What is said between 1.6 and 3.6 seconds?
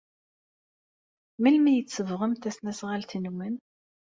ay tsebɣem tasnasɣalt-nwen?